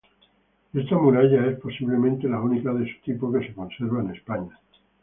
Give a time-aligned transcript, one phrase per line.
[0.73, 4.57] Esta muralla es, posiblemente, la única de su tipo que se conserva en España.